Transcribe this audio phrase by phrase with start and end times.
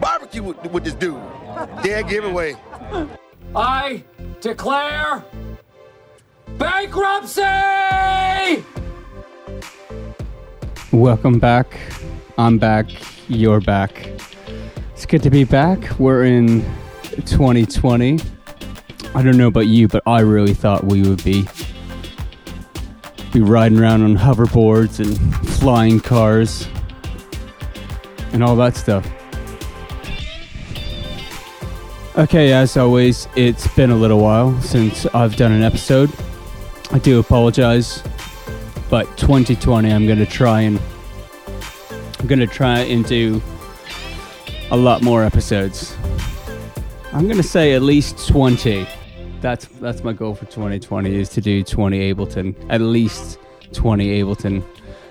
[0.00, 1.20] barbecue with, with this dude.
[1.82, 2.56] Dead giveaway.
[3.54, 4.02] I
[4.40, 5.24] declare
[6.58, 7.42] bankruptcy!
[10.92, 11.78] Welcome back.
[12.38, 12.86] I'm back.
[13.28, 14.08] You're back.
[14.92, 15.98] It's good to be back.
[15.98, 16.62] We're in
[17.26, 18.18] 2020.
[19.14, 21.46] I don't know about you, but I really thought we would be
[23.32, 25.18] be riding around on hoverboards and
[25.54, 26.68] flying cars
[28.32, 29.04] and all that stuff.
[32.16, 36.12] Okay, as always, it's been a little while since I've done an episode.
[36.92, 38.04] I do apologize,
[38.88, 40.80] but 2020 I'm going to try and
[42.20, 43.42] I'm going to try and do
[44.70, 45.96] a lot more episodes.
[47.12, 48.86] I'm going to say at least 20
[49.40, 53.40] that's that's my goal for 2020 is to do 20 Ableton, at least
[53.72, 54.64] 20 Ableton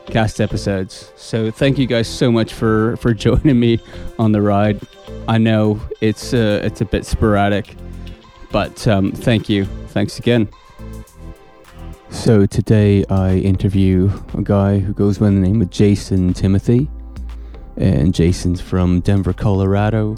[0.05, 1.11] cast episodes.
[1.17, 3.79] So thank you guys so much for for joining me
[4.17, 4.79] on the ride.
[5.27, 7.75] I know it's uh, it's a bit sporadic,
[8.51, 9.65] but um, thank you.
[9.87, 10.49] Thanks again.
[12.09, 16.89] So today I interview a guy who goes by the name of Jason Timothy,
[17.77, 20.15] and Jason's from Denver, Colorado.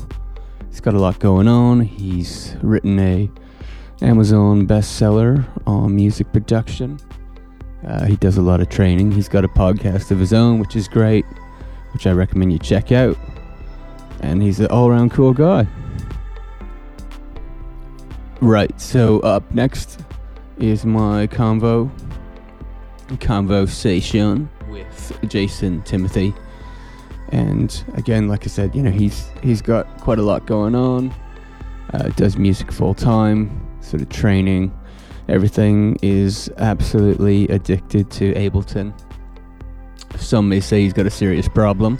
[0.69, 1.81] He's got a lot going on.
[1.81, 3.29] He's written a
[4.01, 6.99] Amazon bestseller on music production.
[7.85, 9.11] Uh, he does a lot of training.
[9.11, 11.25] He's got a podcast of his own, which is great,
[11.93, 13.17] which I recommend you check out.
[14.25, 15.67] And he's an all around cool guy.
[18.41, 20.01] Right, so up next
[20.57, 21.91] is my convo,
[23.19, 26.33] conversation with Jason Timothy.
[27.29, 31.13] And again, like I said, you know, he's he's got quite a lot going on.
[31.93, 33.49] Uh, does music full time,
[33.81, 34.73] sort of training.
[35.29, 38.91] Everything is absolutely addicted to Ableton.
[40.17, 41.99] Some may say he's got a serious problem,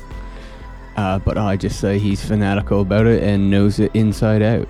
[0.95, 4.67] uh, but I just say he's fanatical about it and knows it inside out.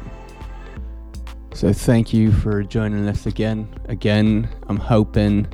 [1.54, 3.73] So thank you for joining us again.
[3.88, 5.47] Again, I'm hoping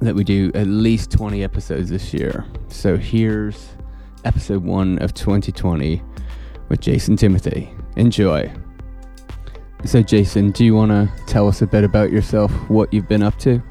[0.00, 2.44] that we do at least 20 episodes this year.
[2.68, 3.68] So here's
[4.24, 6.02] episode one of 2020
[6.68, 7.70] with Jason Timothy.
[7.96, 8.52] Enjoy.
[9.84, 13.22] So, Jason, do you want to tell us a bit about yourself, what you've been
[13.22, 13.62] up to?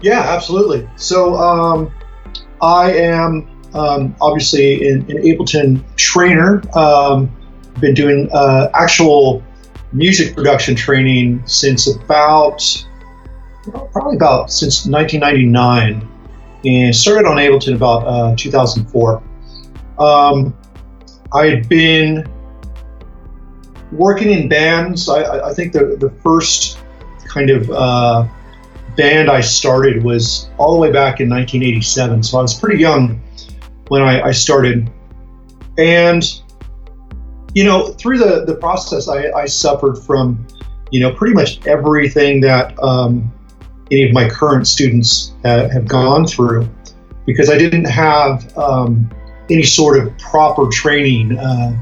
[0.00, 0.88] Yeah, absolutely.
[0.96, 1.92] So, um,
[2.60, 6.62] I am um, obviously an, Ableton trainer.
[6.76, 7.34] Um,
[7.80, 9.42] been doing uh, actual
[9.92, 12.62] music production training since about
[13.92, 16.08] probably about since 1999,
[16.64, 19.22] and started on Ableton about uh, 2004.
[19.98, 20.56] Um,
[21.32, 22.28] I had been
[23.90, 26.78] working in bands, I, I think the, the first
[27.26, 28.28] kind of uh,
[28.96, 32.22] band I started was all the way back in 1987.
[32.22, 33.20] So I was pretty young
[33.94, 34.90] when I, I started.
[35.78, 36.22] And,
[37.54, 40.46] you know, through the, the process, I, I suffered from,
[40.90, 43.32] you know, pretty much everything that um,
[43.90, 46.68] any of my current students uh, have gone through
[47.26, 49.10] because I didn't have um,
[49.50, 51.38] any sort of proper training.
[51.38, 51.80] Uh,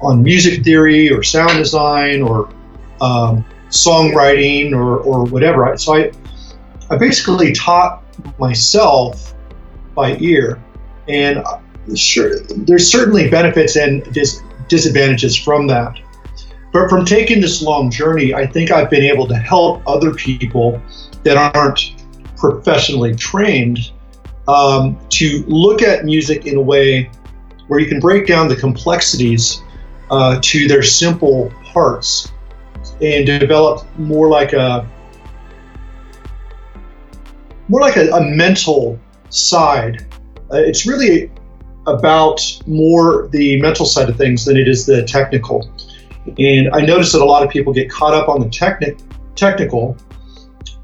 [0.00, 2.48] on music theory or sound design or
[3.00, 5.76] um, songwriting or, or whatever.
[5.76, 6.12] So I,
[6.90, 8.02] I basically taught
[8.38, 9.34] myself
[9.94, 10.62] by ear,
[11.08, 11.42] and
[11.96, 15.98] sure, there's certainly benefits and dis- disadvantages from that.
[16.72, 20.80] But from taking this long journey, I think I've been able to help other people
[21.24, 21.94] that aren't
[22.36, 23.90] professionally trained
[24.46, 27.10] um, to look at music in a way
[27.68, 29.62] where you can break down the complexities
[30.10, 32.32] uh, to their simple parts
[33.00, 34.88] and develop more like a
[37.68, 38.98] more like a, a mental
[39.28, 40.06] side.
[40.52, 41.30] Uh, it's really
[41.86, 45.70] about more the mental side of things than it is the technical.
[46.38, 48.98] And I notice that a lot of people get caught up on the technic
[49.34, 49.96] technical.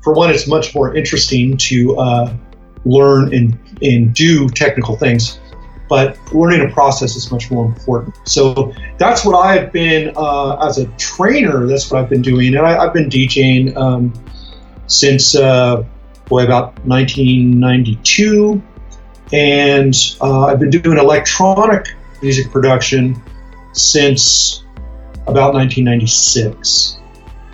[0.03, 2.37] For one, it's much more interesting to uh,
[2.85, 5.39] learn and, and do technical things
[5.89, 8.17] but learning a process is much more important.
[8.25, 11.67] So that's what I've been uh, as a trainer.
[11.67, 14.13] That's what I've been doing, and I, have been DJing um,
[14.87, 15.85] since uh,
[16.27, 18.63] boy about 1992,
[19.35, 23.21] and uh, I've been doing electronic music production
[23.73, 24.65] since
[25.27, 26.99] about 1996.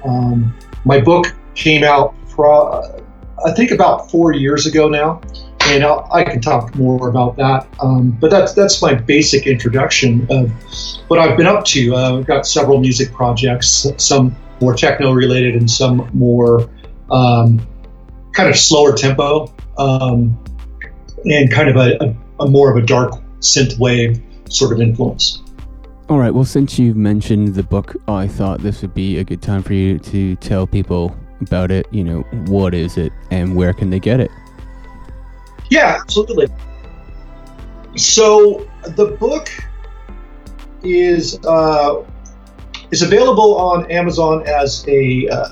[0.04, 0.54] Um,
[0.84, 3.02] my book came out, pro-
[3.46, 5.22] I think, about four years ago now
[5.66, 7.66] and I'll, i can talk more about that.
[7.80, 10.50] Um, but that's that's my basic introduction of
[11.08, 11.94] what I've been up to.
[11.94, 16.68] Uh, I've got several music projects, some more techno related and some more
[17.10, 17.66] um,
[18.32, 20.38] kind of slower tempo um,
[21.24, 25.42] and kind of a, a, a, more of a dark synth wave sort of influence.
[26.08, 26.34] All right.
[26.34, 29.74] Well, since you've mentioned the book, I thought this would be a good time for
[29.74, 31.86] you to tell people about it.
[31.92, 34.30] You know, what is it and where can they get it?
[35.70, 36.48] Yeah, absolutely.
[37.96, 39.50] So the book
[40.82, 42.02] is uh,
[42.90, 45.48] is available on Amazon as a uh,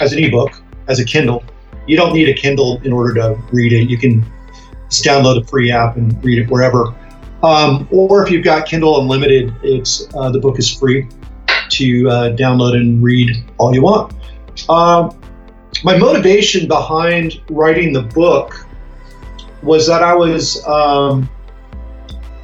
[0.00, 0.52] as an ebook,
[0.88, 1.42] as a Kindle.
[1.86, 3.90] You don't need a Kindle in order to read it.
[3.90, 4.24] You can
[4.88, 6.94] just download a free app and read it wherever.
[7.42, 11.08] Um, or if you've got Kindle Unlimited, it's uh, the book is free
[11.70, 14.14] to uh, download and read all you want.
[14.68, 15.18] Um,
[15.82, 18.66] my motivation behind writing the book
[19.62, 21.28] was that I was um,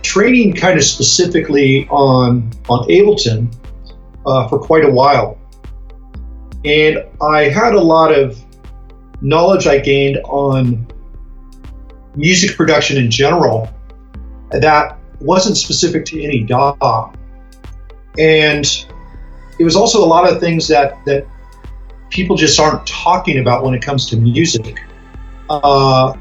[0.02, 3.54] training kind of specifically on on Ableton
[4.26, 5.38] uh, for quite a while,
[6.64, 8.38] and I had a lot of
[9.22, 10.86] knowledge I gained on
[12.16, 13.68] music production in general
[14.50, 17.12] that wasn't specific to any DAW.
[18.18, 18.66] And
[19.58, 21.26] it was also a lot of things that, that
[22.10, 24.80] people just aren't talking about when it comes to music.
[25.48, 26.14] Uh,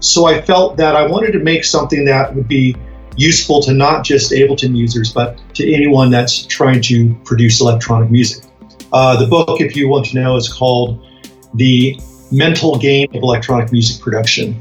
[0.00, 2.76] so I felt that I wanted to make something that would be
[3.16, 8.44] useful to not just Ableton users, but to anyone that's trying to produce electronic music.
[8.92, 11.06] Uh, the book, if you want to know, is called
[11.54, 12.00] The
[12.30, 14.54] Mental Game of Electronic Music Production.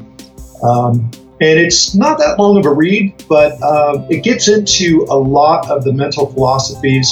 [0.64, 1.12] Um,
[1.42, 5.70] and it's not that long of a read, but uh, it gets into a lot
[5.70, 7.10] of the mental philosophies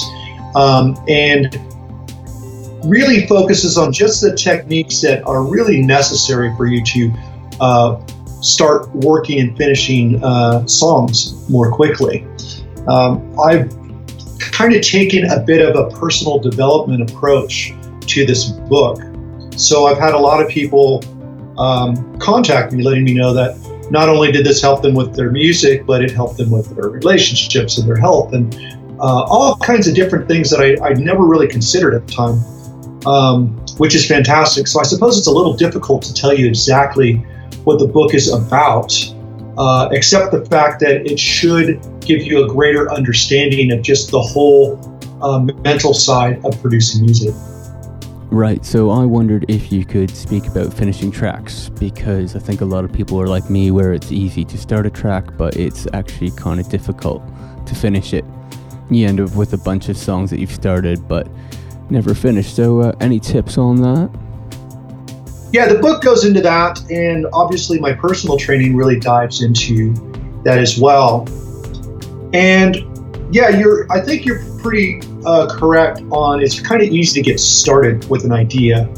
[0.54, 1.58] um, and
[2.84, 7.12] really focuses on just the techniques that are really necessary for you to
[7.60, 8.06] uh,
[8.40, 12.26] start working and finishing uh, songs more quickly.
[12.86, 13.74] Um, I've
[14.38, 17.72] kind of taken a bit of a personal development approach
[18.02, 19.00] to this book.
[19.58, 21.02] So I've had a lot of people
[21.58, 23.58] um, contact me letting me know that
[23.90, 26.88] not only did this help them with their music, but it helped them with their
[26.88, 28.54] relationships and their health and
[29.00, 33.06] uh, all kinds of different things that I, I never really considered at the time,
[33.06, 34.68] um, which is fantastic.
[34.68, 37.14] So I suppose it's a little difficult to tell you exactly
[37.64, 38.92] what the book is about,
[39.56, 44.20] uh, except the fact that it should give you a greater understanding of just the
[44.20, 44.78] whole
[45.20, 47.34] um, mental side of producing music.
[48.30, 52.64] Right, so I wondered if you could speak about finishing tracks because I think a
[52.66, 55.86] lot of people are like me where it's easy to start a track, but it's
[55.94, 57.22] actually kind of difficult
[57.64, 58.26] to finish it.
[58.90, 61.26] You end up with a bunch of songs that you've started but
[61.88, 62.54] never finished.
[62.54, 64.10] So, uh, any tips on that?
[65.50, 69.94] Yeah, the book goes into that, and obviously, my personal training really dives into
[70.44, 71.26] that as well.
[72.34, 72.76] And
[73.30, 73.90] yeah, you're.
[73.90, 78.24] I think you're pretty uh, correct on it's kind of easy to get started with
[78.24, 78.88] an idea.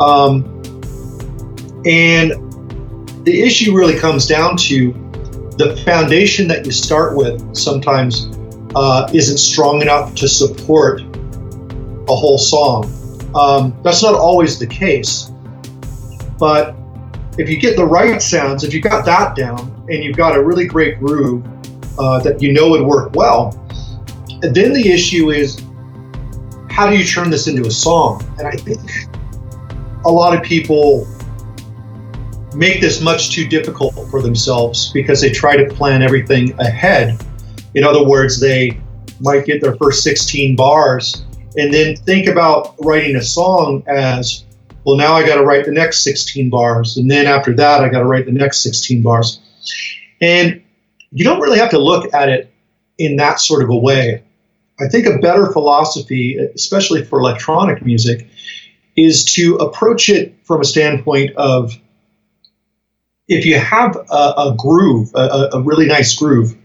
[0.00, 0.44] Um,
[1.86, 2.32] and
[3.24, 4.92] the issue really comes down to
[5.58, 8.28] the foundation that you start with sometimes
[8.74, 12.90] uh, isn't strong enough to support a whole song.
[13.34, 15.30] Um, that's not always the case,
[16.38, 16.74] but
[17.38, 19.58] if you get the right sounds, if you got that down
[19.88, 21.44] and you've got a really great groove
[21.98, 23.60] uh, that you know would work well,
[24.52, 25.62] then the issue is
[26.70, 28.24] how do you turn this into a song?
[28.38, 28.80] And I think
[30.04, 31.06] a lot of people
[32.56, 37.24] make this much too difficult for themselves because they try to plan everything ahead.
[37.74, 38.80] In other words, they
[39.20, 41.24] might get their first 16 bars
[41.56, 44.44] and then think about writing a song as
[44.84, 46.98] well, now I got to write the next 16 bars.
[46.98, 49.40] And then after that, I got to write the next 16 bars.
[50.20, 50.62] And
[51.10, 52.52] you don't really have to look at it
[52.98, 54.22] in that sort of a way.
[54.80, 58.28] I think a better philosophy, especially for electronic music,
[58.96, 61.72] is to approach it from a standpoint of
[63.28, 66.56] if you have a, a groove, a, a, really nice groove,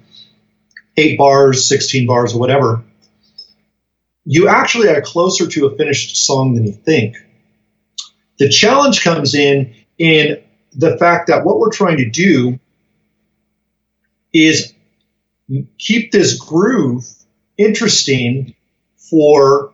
[0.98, 2.84] eight bars, 16 bars, or whatever,
[4.25, 7.16] you actually are closer to a finished song than you think.
[8.38, 10.42] The challenge comes in in
[10.74, 12.60] the fact that what we're trying to do
[14.34, 14.74] is
[15.78, 17.06] keep this groove
[17.60, 18.56] interesting
[18.98, 19.74] for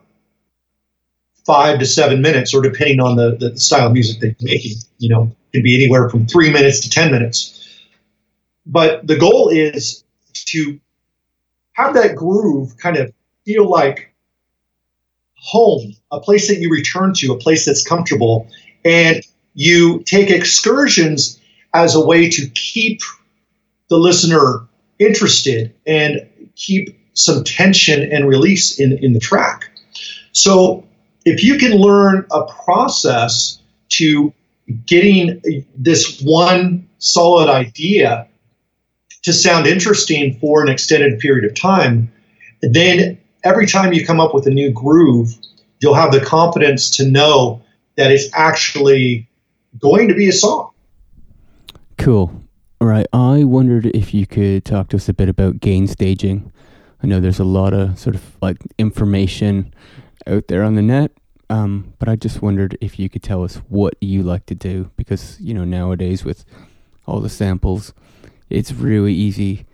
[1.46, 4.72] five to seven minutes, or depending on the, the style of music that you're making.
[4.98, 7.52] You know, it can be anywhere from three minutes to 10 minutes.
[8.66, 10.04] But the goal is
[10.46, 10.80] to
[11.72, 13.12] have that groove kind of
[13.44, 14.12] feel like
[15.36, 18.48] home, a place that you return to, a place that's comfortable.
[18.84, 19.22] And
[19.54, 21.40] you take excursions
[21.72, 23.00] as a way to keep
[23.88, 24.66] the listener
[24.98, 29.70] interested and keep some tension and release in, in the track.
[30.32, 30.86] So
[31.24, 33.58] if you can learn a process
[33.88, 34.32] to
[34.86, 38.28] getting this one solid idea
[39.22, 42.12] to sound interesting for an extended period of time,
[42.62, 45.34] then every time you come up with a new groove,
[45.80, 47.62] you'll have the confidence to know
[47.96, 49.28] that it's actually
[49.78, 50.70] going to be a song.
[51.96, 52.30] Cool.
[52.80, 53.06] All right.
[53.12, 56.52] I wondered if you could talk to us a bit about gain staging.
[57.02, 59.74] I know there's a lot of sort of like information
[60.26, 61.12] out there on the net,
[61.50, 64.90] um, but I just wondered if you could tell us what you like to do
[64.96, 66.44] because you know nowadays with
[67.06, 67.92] all the samples,
[68.50, 69.66] it's really easy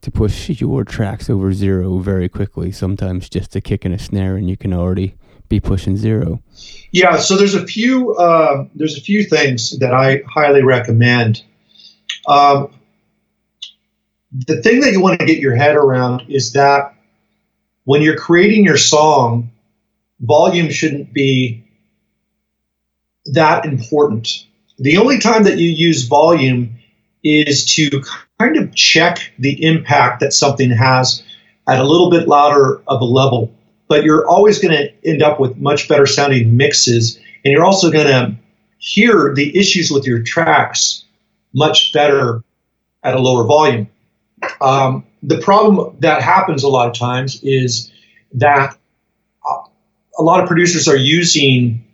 [0.00, 2.72] to push your tracks over zero very quickly.
[2.72, 5.14] Sometimes just a kick and a snare, and you can already
[5.48, 6.42] be pushing zero.
[6.90, 11.44] Yeah, so there's a few uh, there's a few things that I highly recommend.
[12.26, 12.74] Um,
[14.32, 16.94] the thing that you want to get your head around is that
[17.84, 19.50] when you're creating your song,
[20.20, 21.64] volume shouldn't be
[23.26, 24.46] that important.
[24.78, 26.76] The only time that you use volume
[27.22, 28.02] is to
[28.40, 31.22] kind of check the impact that something has
[31.68, 33.54] at a little bit louder of a level.
[33.86, 37.90] But you're always going to end up with much better sounding mixes, and you're also
[37.90, 38.36] going to
[38.78, 41.04] hear the issues with your tracks
[41.52, 42.42] much better
[43.04, 43.88] at a lower volume.
[44.60, 47.90] Um, the problem that happens a lot of times is
[48.34, 48.76] that
[50.18, 51.84] a lot of producers are using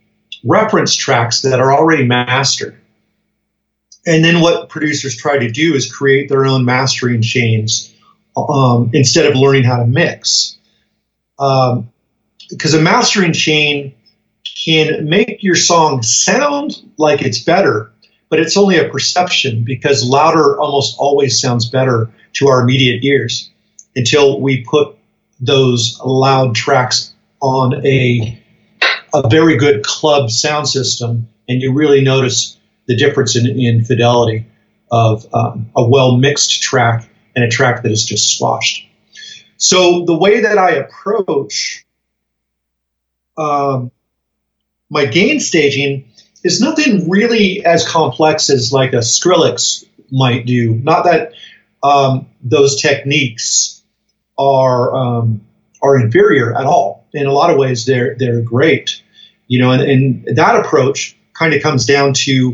[0.45, 2.77] reference tracks that are already mastered.
[4.07, 7.95] And then what producers try to do is create their own mastering chains
[8.37, 10.57] um, instead of learning how to mix.
[11.39, 11.91] Um,
[12.49, 13.95] because a mastering chain
[14.65, 17.93] can make your song sound like it's better,
[18.31, 23.51] but it's only a perception because louder almost always sounds better to our immediate ears
[23.97, 24.97] until we put
[25.41, 28.43] those loud tracks on a
[29.15, 34.47] a very good club sound system, and you really notice the difference in, in fidelity
[34.91, 38.87] of um, a well mixed track and a track that is just squashed.
[39.57, 41.85] So the way that I approach
[43.37, 43.91] um,
[44.91, 46.11] my gain staging
[46.45, 50.75] is nothing really as complex as like a Skrillex might do.
[50.75, 51.33] Not that
[51.83, 53.83] um, those techniques
[54.39, 55.43] are um,
[55.83, 57.07] are inferior at all.
[57.13, 59.03] In a lot of ways, they're they're great.
[59.47, 62.53] You know, and, and that approach kind of comes down to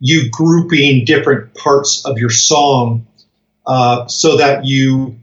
[0.00, 3.06] you grouping different parts of your song
[3.66, 5.18] uh, so that you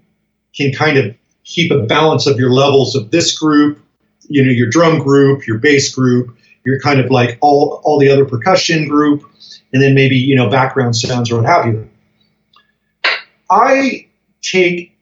[0.55, 3.79] can kind of keep a balance of your levels of this group,
[4.27, 8.09] you know, your drum group, your bass group, your kind of like all all the
[8.09, 9.23] other percussion group,
[9.71, 11.89] and then maybe you know background sounds or what have you.
[13.49, 14.07] I
[14.41, 14.95] take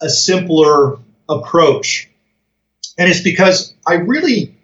[0.00, 2.08] a simpler approach.
[2.98, 4.54] And it's because I really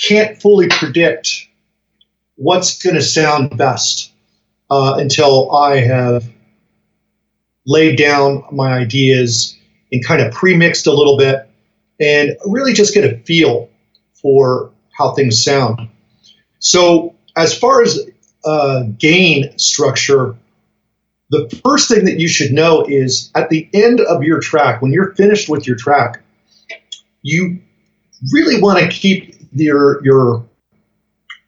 [0.00, 1.48] can't fully predict
[2.36, 4.12] what's going to sound best
[4.70, 6.24] uh, until I have
[7.66, 9.56] laid down my ideas
[9.90, 11.48] and kind of pre-mixed a little bit
[12.00, 13.68] and really just get a feel
[14.14, 15.88] for how things sound.
[16.58, 18.00] So as far as
[18.44, 20.36] uh, gain structure,
[21.30, 24.92] the first thing that you should know is at the end of your track, when
[24.92, 26.22] you're finished with your track,
[27.22, 27.60] you
[28.32, 30.46] really want to keep your your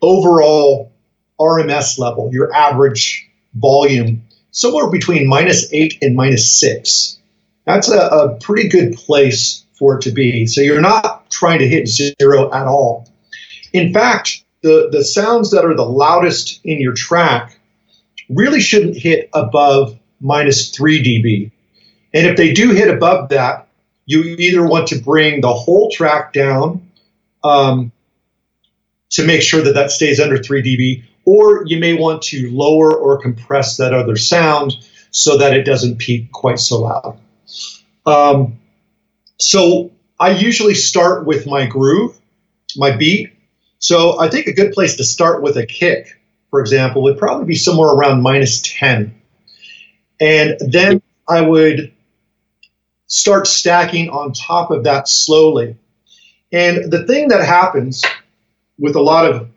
[0.03, 0.93] overall
[1.41, 7.19] RMS level, your average volume, somewhere between minus eight and minus six.
[7.65, 10.47] That's a, a pretty good place for it to be.
[10.47, 13.09] So you're not trying to hit zero at all.
[13.73, 17.56] In fact, the, the sounds that are the loudest in your track
[18.29, 21.51] really shouldn't hit above minus 3 dB.
[22.15, 23.69] And if they do hit above that,
[24.07, 26.91] you either want to bring the whole track down
[27.43, 27.93] um,
[29.11, 32.95] to make sure that that stays under 3 dB, or you may want to lower
[32.95, 34.77] or compress that other sound
[35.11, 37.19] so that it doesn't peak quite so loud.
[38.07, 38.59] Um,
[39.39, 42.19] so I usually start with my groove,
[42.77, 43.33] my beat.
[43.79, 46.19] So I think a good place to start with a kick
[46.51, 49.15] for example, would probably be somewhere around minus 10.
[50.21, 51.93] And then I would
[53.07, 55.77] start stacking on top of that slowly.
[56.53, 58.05] And the thing that happens
[58.79, 59.49] with a lot of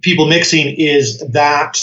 [0.00, 1.78] people mixing is that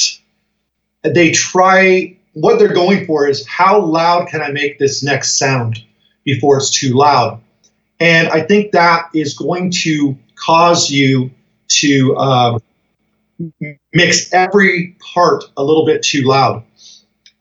[1.04, 5.84] they try, what they're going for is how loud can I make this next sound
[6.24, 7.42] before it's too loud?
[8.00, 11.32] And I think that is going to cause you
[11.68, 12.60] to uh,
[13.94, 16.64] mix every part a little bit too loud.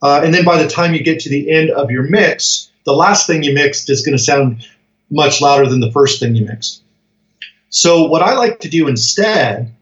[0.01, 2.93] Uh, and then by the time you get to the end of your mix, the
[2.93, 4.67] last thing you mixed is going to sound
[5.09, 6.83] much louder than the first thing you mixed.
[7.69, 9.73] So what I like to do instead,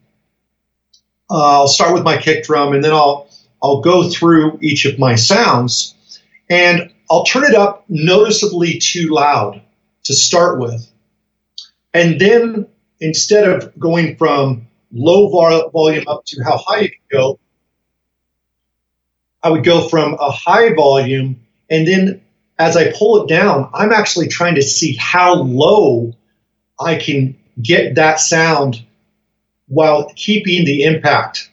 [1.30, 3.30] uh, I'll start with my kick drum and then I'll
[3.64, 5.96] I'll go through each of my sounds
[6.52, 9.62] And I'll turn it up noticeably too loud
[10.04, 10.86] to start with.
[11.94, 12.68] And then
[13.00, 15.30] instead of going from low
[15.70, 17.40] volume up to how high you can go,
[19.44, 22.22] I would go from a high volume and then
[22.60, 26.14] as I pull it down, I'm actually trying to see how low
[26.80, 28.84] I can get that sound
[29.68, 31.50] while keeping the impact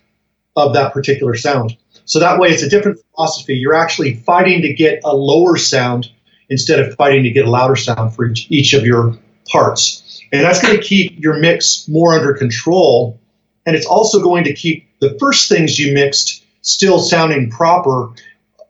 [0.57, 1.76] of that particular sound.
[2.04, 3.54] So that way it's a different philosophy.
[3.54, 6.11] You're actually fighting to get a lower sound
[6.50, 9.16] instead of fighting to get a louder sound for each, each of your
[9.49, 10.23] parts.
[10.33, 13.21] And that's going to keep your mix more under control.
[13.68, 18.10] And it's also going to keep the first things you mixed still sounding proper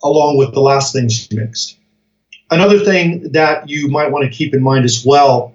[0.03, 1.79] along with the last things you mixed.
[2.51, 5.55] Another thing that you might want to keep in mind as well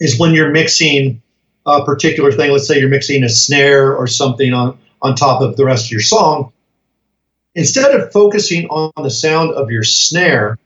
[0.00, 1.22] is when you're mixing
[1.64, 5.56] a particular thing, let's say you're mixing a snare or something on, on top of
[5.56, 6.52] the rest of your song,
[7.54, 10.58] instead of focusing on the sound of your snare,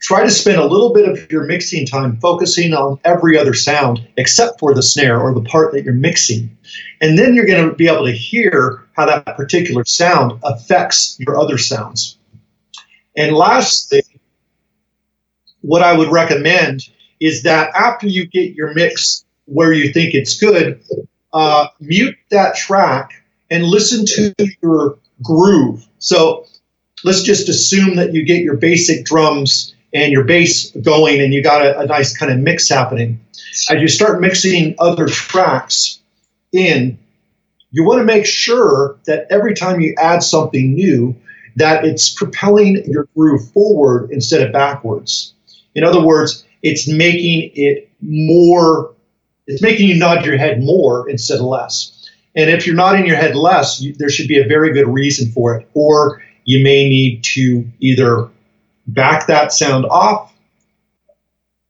[0.00, 4.06] try to spend a little bit of your mixing time focusing on every other sound
[4.16, 6.56] except for the snare or the part that you're mixing.
[7.00, 11.38] And then you're going to be able to hear how that particular sound affects your
[11.38, 12.18] other sounds.
[13.16, 14.02] And lastly,
[15.62, 16.82] what I would recommend
[17.18, 20.82] is that after you get your mix where you think it's good,
[21.32, 25.86] uh, mute that track and listen to your groove.
[25.98, 26.46] So
[27.04, 31.42] let's just assume that you get your basic drums and your bass going and you
[31.42, 33.20] got a, a nice kind of mix happening.
[33.70, 35.98] As you start mixing other tracks
[36.52, 36.98] in,
[37.70, 41.16] you want to make sure that every time you add something new,
[41.56, 45.32] that it's propelling your groove forward instead of backwards.
[45.74, 48.94] In other words, it's making it more,
[49.46, 51.92] it's making you nod your head more instead of less.
[52.34, 55.32] And if you're nodding your head less, you, there should be a very good reason
[55.32, 55.68] for it.
[55.72, 58.28] Or you may need to either
[58.86, 60.32] back that sound off,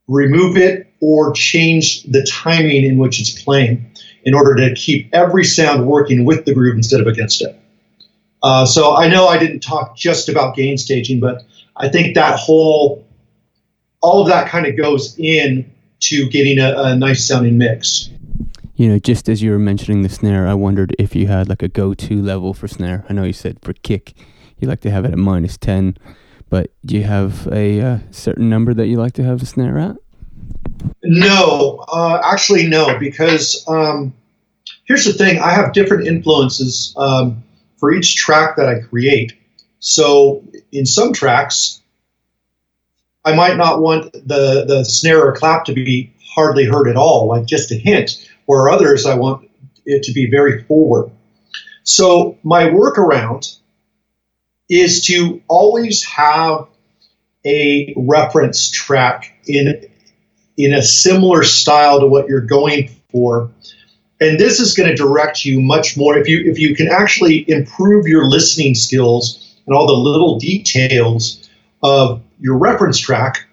[0.09, 3.91] remove it, or change the timing in which it's playing
[4.25, 7.59] in order to keep every sound working with the groove instead of against it.
[8.43, 11.43] Uh, so I know I didn't talk just about gain staging, but
[11.77, 13.07] I think that whole
[14.01, 18.11] all of that kind of goes in to getting a, a nice sounding mix.
[18.77, 21.63] You know, just as you were mentioning the snare, I wondered if you had like
[21.63, 23.05] a go-to level for snare.
[23.09, 24.13] I know you said for kick,
[24.59, 25.97] you like to have it at minus ten,
[26.49, 29.79] but do you have a uh, certain number that you like to have the snare
[29.79, 29.97] at?
[31.03, 34.15] No, uh, actually, no, because um,
[34.85, 37.43] here's the thing: I have different influences um,
[37.79, 39.35] for each track that I create.
[39.79, 41.81] So, in some tracks,
[43.25, 47.27] I might not want the, the snare or clap to be hardly heard at all,
[47.29, 49.51] like just a hint, or others I want
[49.85, 51.11] it to be very forward.
[51.83, 53.59] So my workaround
[54.69, 56.67] is to always have
[57.45, 59.87] a reference track in
[60.57, 63.51] in a similar style to what you're going for.
[64.21, 67.49] And this is going to direct you much more if you if you can actually
[67.49, 71.49] improve your listening skills and all the little details
[71.83, 73.47] of your reference track.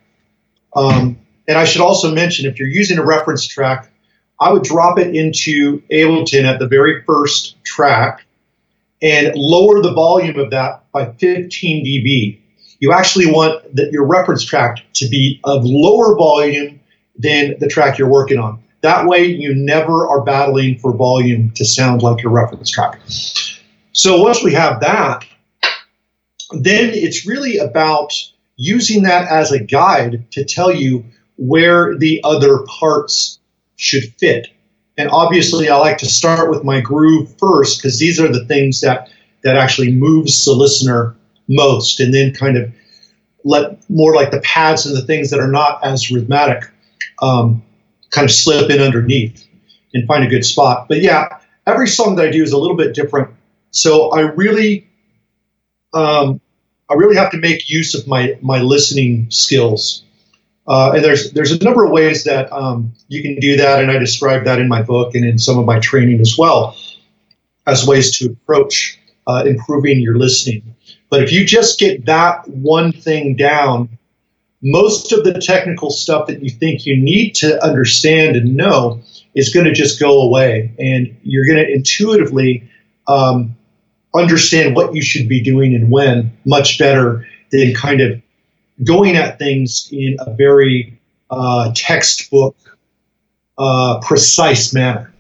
[0.76, 3.92] Um, and I should also mention if you're using a reference track,
[4.40, 8.26] I would drop it into Ableton at the very first track
[9.04, 12.40] and lower the volume of that by 15 dB.
[12.80, 16.80] You actually want the, your reference track to be of lower volume
[17.18, 18.64] than the track you're working on.
[18.82, 23.00] That way, you never are battling for volume to sound like your reference track.
[23.92, 25.26] So once we have that,
[26.52, 28.14] then it's really about
[28.58, 31.06] using that as a guide to tell you
[31.38, 33.40] where the other parts
[33.76, 34.48] should fit.
[34.98, 38.82] And obviously, I like to start with my groove first because these are the things
[38.82, 39.10] that
[39.44, 41.16] that actually moves the listener
[41.48, 42.72] most, and then kind of
[43.44, 46.64] let more like the pads and the things that are not as rhythmic
[47.22, 47.62] um,
[48.12, 49.46] kind of slip in underneath
[49.94, 50.88] and find a good spot.
[50.88, 53.32] But yeah, every song that I do is a little bit different.
[53.72, 54.88] So I really
[55.94, 56.40] um,
[56.90, 60.04] I really have to make use of my my listening skills.
[60.66, 63.92] Uh, and there's there's a number of ways that um, you can do that, and
[63.92, 66.78] I describe that in my book and in some of my training as well,
[67.68, 68.98] as ways to approach
[69.28, 70.76] uh, improving your listening.
[71.10, 73.90] But if you just get that one thing down,
[74.62, 79.02] most of the technical stuff that you think you need to understand and know
[79.36, 82.70] is going to just go away, and you're going to intuitively
[83.08, 83.58] um,
[84.16, 88.22] understand what you should be doing and when much better than kind of
[88.84, 92.56] going at things in a very uh, textbook
[93.58, 95.14] uh, precise manner.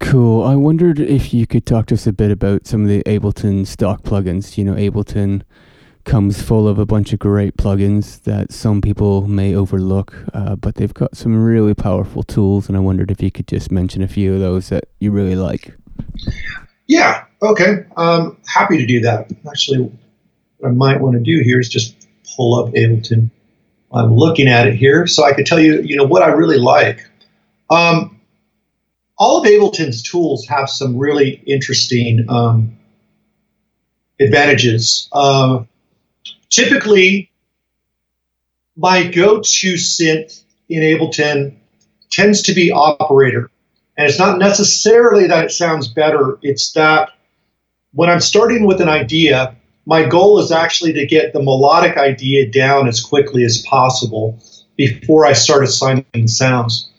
[0.00, 0.44] Cool.
[0.44, 3.66] I wondered if you could talk to us a bit about some of the Ableton
[3.66, 4.56] stock plugins.
[4.56, 5.42] You know, Ableton
[6.04, 10.76] comes full of a bunch of great plugins that some people may overlook, uh, but
[10.76, 12.68] they've got some really powerful tools.
[12.68, 15.36] And I wondered if you could just mention a few of those that you really
[15.36, 15.74] like.
[16.86, 17.24] Yeah.
[17.42, 17.84] Okay.
[17.96, 19.30] Um, happy to do that.
[19.50, 19.90] Actually,
[20.58, 21.97] what I might want to do here is just
[22.36, 23.30] pull up Ableton.
[23.92, 26.58] I'm looking at it here, so I could tell you, you know, what I really
[26.58, 27.06] like.
[27.70, 28.20] Um,
[29.16, 32.76] all of Ableton's tools have some really interesting um,
[34.20, 35.08] advantages.
[35.12, 35.64] Uh,
[36.50, 37.30] typically,
[38.76, 41.56] my go-to synth in Ableton
[42.10, 43.50] tends to be operator.
[43.96, 47.10] And it's not necessarily that it sounds better, it's that
[47.92, 49.56] when I'm starting with an idea,
[49.88, 54.38] my goal is actually to get the melodic idea down as quickly as possible
[54.76, 56.90] before I start assigning sounds.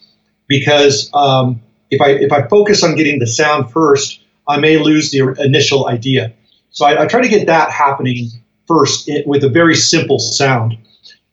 [0.48, 5.12] Because um, if I if I focus on getting the sound first, I may lose
[5.12, 6.34] the initial idea.
[6.72, 8.32] So I, I try to get that happening
[8.68, 10.76] first with a very simple sound.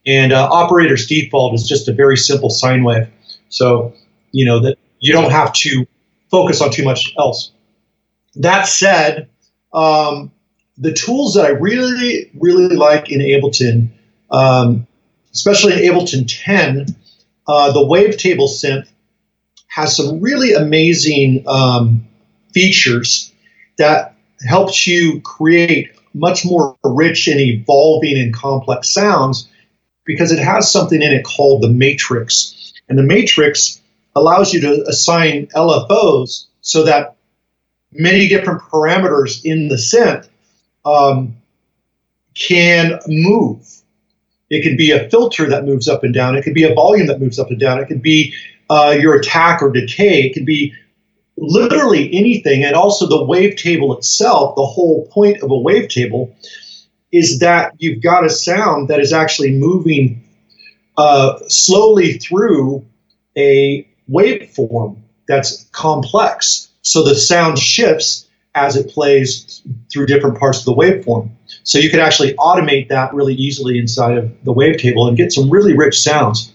[0.05, 3.09] And uh, operator's default is just a very simple sine wave.
[3.49, 3.95] So
[4.33, 5.87] you know that you don't have to
[6.31, 7.51] focus on too much else.
[8.35, 9.31] That said,
[9.73, 10.31] um,
[10.79, 13.89] the tools that I really, really like in Ableton,
[14.31, 14.87] um,
[15.33, 16.87] especially in Ableton 10,
[17.47, 18.89] uh, the wavetable synth
[19.69, 22.07] has some really amazing um,
[22.53, 23.33] features
[23.79, 24.15] that
[24.47, 29.49] helps you create much more rich and evolving and complex sounds
[30.05, 32.73] because it has something in it called the matrix.
[32.89, 33.81] And the matrix
[34.15, 37.17] allows you to assign LFOs so that
[37.93, 40.29] many different parameters in the synth
[40.87, 41.37] um,
[42.35, 43.67] can move.
[44.49, 46.37] It can be a filter that moves up and down.
[46.37, 47.81] It could be a volume that moves up and down.
[47.81, 48.33] It could be
[48.71, 50.23] uh, your attack or decay.
[50.23, 50.73] It could be
[51.37, 52.65] literally anything.
[52.65, 56.33] And also the wavetable itself, the whole point of a wavetable
[57.13, 60.23] is that you've got a sound that is actually moving
[60.97, 62.85] uh, slowly through
[63.37, 66.69] a waveform that's complex.
[66.83, 68.26] So the sound shifts
[68.57, 71.31] as it plays through different parts of the waveform.
[71.63, 75.51] So you can actually automate that really easily inside of the wavetable and get some
[75.51, 76.53] really rich sounds.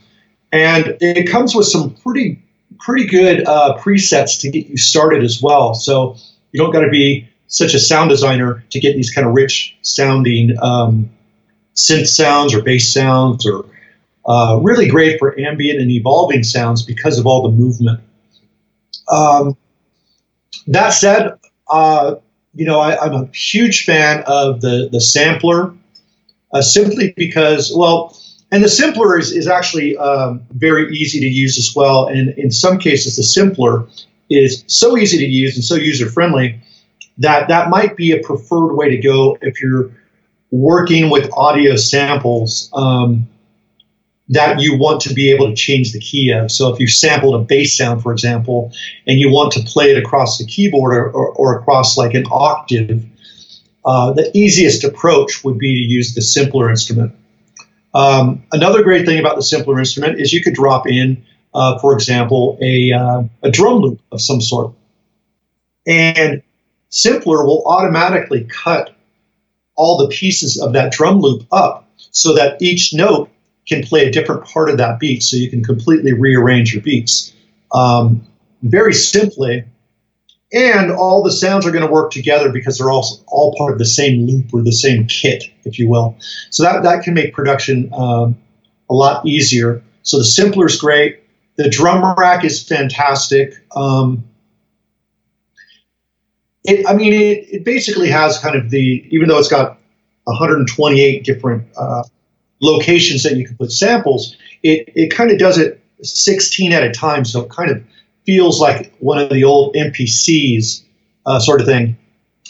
[0.51, 2.41] And it comes with some pretty
[2.79, 5.75] pretty good uh, presets to get you started as well.
[5.75, 6.17] So
[6.51, 9.77] you don't got to be such a sound designer to get these kind of rich
[9.81, 11.11] sounding um,
[11.75, 13.65] synth sounds or bass sounds or
[14.25, 17.99] uh, really great for ambient and evolving sounds because of all the movement.
[19.09, 19.57] Um,
[20.67, 21.33] that said,
[21.71, 22.15] uh,
[22.53, 25.73] you know, I, am a huge fan of the, the sampler
[26.53, 28.17] uh, simply because, well,
[28.51, 32.07] and the simpler is, is actually um, very easy to use as well.
[32.07, 33.87] And in some cases, the simpler
[34.29, 36.59] is so easy to use and so user friendly
[37.17, 39.91] that that might be a preferred way to go if you're
[40.51, 43.27] working with audio samples um,
[44.31, 46.49] that you want to be able to change the key of.
[46.49, 48.71] So if you sampled a bass sound, for example,
[49.05, 52.23] and you want to play it across the keyboard or, or, or across like an
[52.31, 53.05] octave,
[53.83, 57.13] uh, the easiest approach would be to use the simpler instrument.
[57.93, 61.93] Um, another great thing about the simpler instrument is you could drop in, uh, for
[61.93, 64.73] example, a, uh, a drum loop of some sort.
[65.85, 66.41] And
[66.89, 68.95] simpler will automatically cut
[69.75, 73.29] all the pieces of that drum loop up so that each note
[73.67, 77.33] can play a different part of that beat so you can completely rearrange your beats
[77.73, 78.25] um,
[78.63, 79.65] very simply
[80.53, 83.79] and all the sounds are going to work together because they're all all part of
[83.79, 86.17] the same loop or the same kit, if you will.
[86.49, 88.37] So that that can make production um,
[88.89, 89.81] a lot easier.
[90.03, 91.23] So the simpler is great.
[91.55, 93.53] The drum rack is fantastic.
[93.75, 94.25] Um,
[96.63, 99.79] it, I mean, it, it, basically has kind of the even though it's got
[100.25, 102.03] 128 different uh,
[102.61, 106.91] locations that you can put samples, it it kind of does it 16 at a
[106.91, 107.25] time.
[107.25, 107.83] So it kind of
[108.25, 110.83] feels like one of the old MPCs
[111.25, 111.97] uh, sort of thing.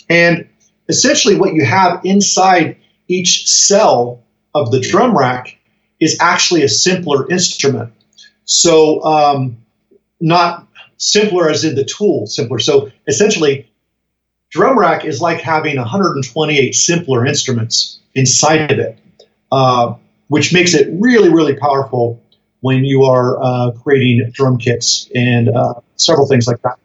[0.09, 0.47] And
[0.89, 4.21] essentially, what you have inside each cell
[4.53, 5.57] of the drum rack
[5.99, 7.93] is actually a simpler instrument.
[8.45, 9.57] So, um,
[10.19, 12.59] not simpler as in the tool, simpler.
[12.59, 13.69] So, essentially,
[14.49, 18.97] drum rack is like having 128 simpler instruments inside of it,
[19.51, 19.95] uh,
[20.27, 22.21] which makes it really, really powerful
[22.61, 26.77] when you are uh, creating drum kits and uh, several things like that.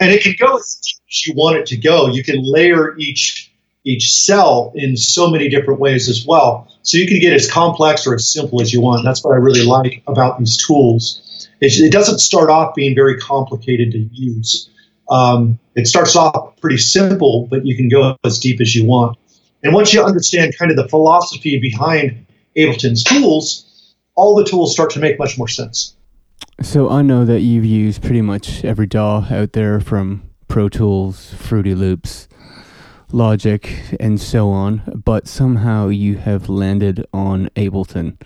[0.00, 2.08] And it can go as deep as you want it to go.
[2.08, 3.50] You can layer each
[3.84, 6.66] each cell in so many different ways as well.
[6.82, 9.04] So you can get as complex or as simple as you want.
[9.04, 11.48] That's what I really like about these tools.
[11.60, 14.70] It, it doesn't start off being very complicated to use.
[15.10, 19.18] Um, it starts off pretty simple, but you can go as deep as you want.
[19.64, 24.90] And once you understand kind of the philosophy behind Ableton's tools, all the tools start
[24.90, 25.96] to make much more sense.
[26.62, 31.34] So I know that you've used pretty much every DAW out there from Pro Tools,
[31.34, 32.28] Fruity Loops,
[33.10, 38.20] Logic, and so on, but somehow you have landed on Ableton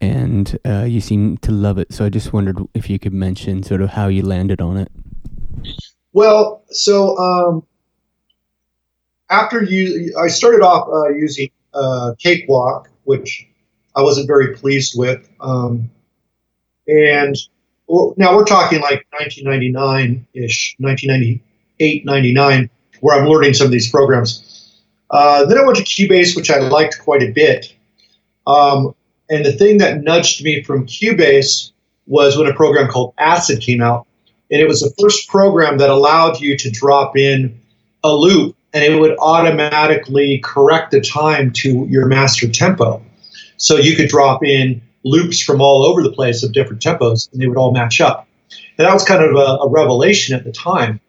[0.00, 1.92] and uh, you seem to love it.
[1.92, 4.92] So I just wondered if you could mention sort of how you landed on it.
[6.12, 7.66] Well, so um,
[9.30, 13.46] after you, I started off uh, using uh, Cakewalk, which
[13.96, 15.90] I wasn't very pleased with, um,
[16.86, 17.36] and
[17.88, 24.80] now we're talking like 1999 ish, 1998, 99, where I'm learning some of these programs.
[25.10, 27.74] Uh, then I went to Cubase, which I liked quite a bit.
[28.46, 28.94] Um,
[29.30, 31.72] and the thing that nudged me from Cubase
[32.06, 34.06] was when a program called Acid came out.
[34.50, 37.58] And it was the first program that allowed you to drop in
[38.02, 43.00] a loop and it would automatically correct the time to your master tempo.
[43.56, 47.40] So you could drop in loops from all over the place of different tempos and
[47.40, 48.26] they would all match up.
[48.76, 51.00] And that was kind of a, a revelation at the time.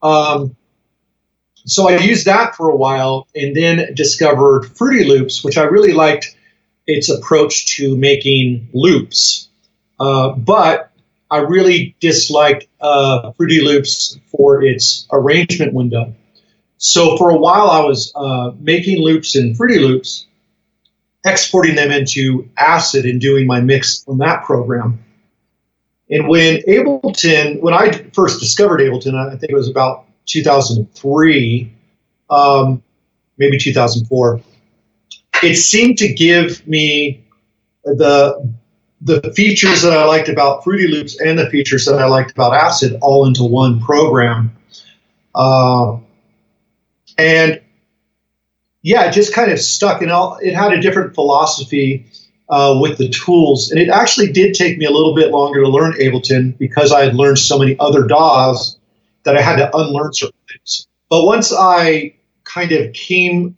[0.00, 0.56] Um,
[1.64, 5.92] so I used that for a while and then discovered Fruity Loops, which I really
[5.92, 6.36] liked
[6.86, 9.48] its approach to making loops.
[9.98, 10.92] Uh, but
[11.30, 16.14] I really disliked uh, Fruity Loops for its arrangement window.
[16.82, 20.26] So for a while, I was uh, making loops in Fruity Loops,
[21.24, 25.02] exporting them into Acid and doing my mix on that program.
[26.10, 31.72] And when Ableton, when I first discovered Ableton, I think it was about 2003,
[32.30, 32.82] um,
[33.38, 34.40] maybe 2004
[35.42, 37.24] it seemed to give me
[37.84, 38.52] the
[39.04, 42.54] the features that I liked about Fruity Loops and the features that I liked about
[42.54, 44.56] Acid all into one program.
[45.34, 45.96] Uh,
[47.18, 47.60] and
[48.82, 50.02] yeah, it just kind of stuck.
[50.02, 52.06] And all, it had a different philosophy
[52.48, 53.70] uh, with the tools.
[53.70, 57.04] And it actually did take me a little bit longer to learn Ableton because I
[57.04, 58.78] had learned so many other DAWs
[59.24, 60.86] that I had to unlearn certain things.
[61.08, 63.56] But once I kind of came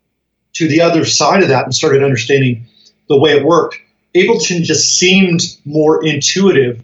[0.54, 2.66] to the other side of that and started understanding
[3.08, 3.78] the way it worked,
[4.14, 6.82] Ableton just seemed more intuitive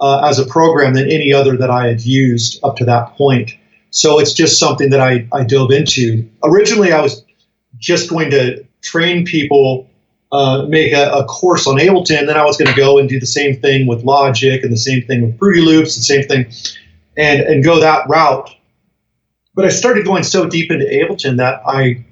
[0.00, 3.52] uh, as a program than any other that I had used up to that point.
[3.92, 6.28] So it's just something that I, I dove into.
[6.42, 7.24] Originally, I was
[7.78, 9.88] just going to train people,
[10.32, 13.20] uh, make a, a, course on Ableton, then I was going to go and do
[13.20, 16.50] the same thing with Logic and the same thing with Fruity Loops, the same thing,
[17.18, 18.50] and, and go that route.
[19.54, 22.06] But I started going so deep into Ableton that I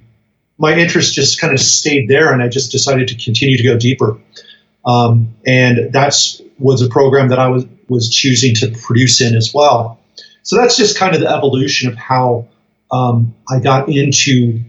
[0.58, 3.78] my interest just kind of stayed there, and I just decided to continue to go
[3.78, 4.20] deeper.
[4.84, 9.54] Um, and that's was a program that I was was choosing to produce in as
[9.54, 9.99] well.
[10.42, 12.48] So that's just kind of the evolution of how
[12.90, 14.60] um, I got into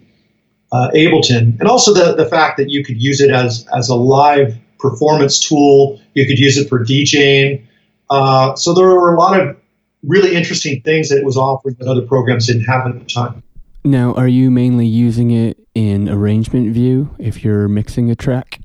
[0.72, 3.96] uh, Ableton, and also the the fact that you could use it as as a
[3.96, 6.00] live performance tool.
[6.14, 7.64] You could use it for DJing.
[8.10, 9.58] Uh, so there were a lot of
[10.04, 13.44] really interesting things that it was offering that other programs didn't have at the time.
[13.84, 18.60] Now, are you mainly using it in arrangement view if you're mixing a track?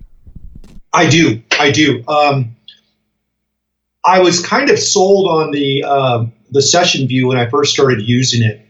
[0.93, 1.43] I do.
[1.59, 2.03] I do.
[2.09, 2.57] Um,
[4.05, 8.03] I was kind of sold on the uh, the session view when I first started
[8.03, 8.65] using it,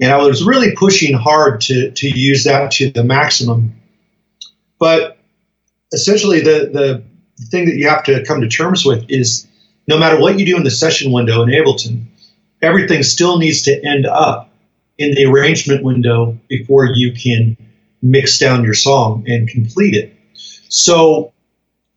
[0.00, 3.74] and I was really pushing hard to to use that to the maximum.
[4.78, 5.18] But
[5.92, 9.46] essentially, the the thing that you have to come to terms with is
[9.86, 12.04] no matter what you do in the session window in Ableton,
[12.60, 14.50] everything still needs to end up
[14.98, 17.56] in the arrangement window before you can
[18.00, 20.16] mix down your song and complete it.
[20.68, 21.32] So,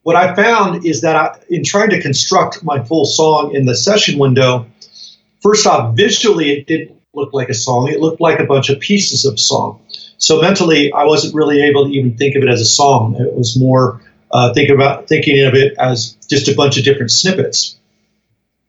[0.03, 3.75] what I found is that I, in trying to construct my full song in the
[3.75, 4.67] session window,
[5.45, 8.79] first off, visually it didn't look like a song, it looked like a bunch of
[8.79, 9.79] pieces of song.
[10.17, 13.15] So, mentally, I wasn't really able to even think of it as a song.
[13.19, 17.11] It was more uh, think about thinking of it as just a bunch of different
[17.11, 17.77] snippets,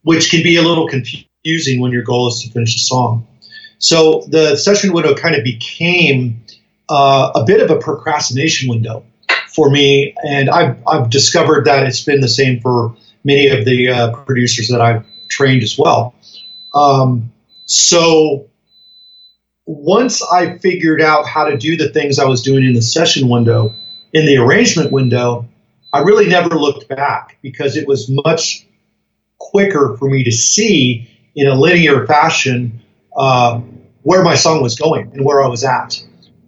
[0.03, 3.27] which can be a little confusing when your goal is to finish a song.
[3.79, 6.43] So the session window kind of became
[6.91, 9.05] uh, a bit of a procrastination window
[9.55, 13.89] for me, and I've, I've discovered that it's been the same for many of the
[13.89, 16.16] uh, producers that I've trained as well.
[16.77, 17.33] Um,
[17.65, 18.49] so
[19.65, 23.29] once I figured out how to do the things I was doing in the session
[23.29, 23.75] window,
[24.13, 25.49] in the arrangement window,
[25.93, 28.67] I really never looked back because it was much
[29.39, 32.83] quicker for me to see in a linear fashion
[33.17, 33.61] uh,
[34.03, 36.03] where my song was going and where I was at.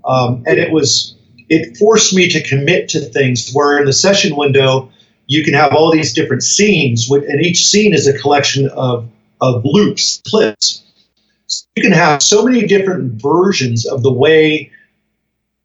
[0.05, 1.17] Um, and it was
[1.49, 4.91] it forced me to commit to things where in the session window
[5.27, 9.09] you can have all these different scenes and each scene is a collection of,
[9.41, 10.85] of loops clips
[11.49, 14.71] so you can have so many different versions of the way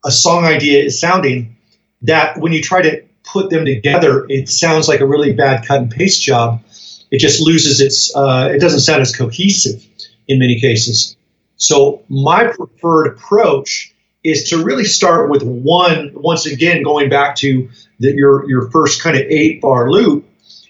[0.05, 1.57] a song idea is sounding,
[2.03, 5.81] that when you try to put them together, it sounds like a really bad cut
[5.81, 6.63] and paste job.
[7.11, 9.85] It just loses its, uh, it doesn't sound as cohesive
[10.27, 11.17] in many cases.
[11.57, 17.69] So my preferred approach is to really start with one, once again, going back to
[17.99, 20.25] the, your, your first kind of eight bar loop,